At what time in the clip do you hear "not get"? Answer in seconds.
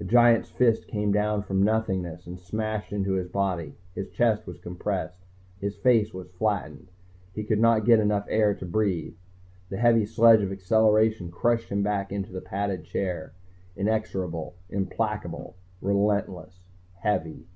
7.60-8.00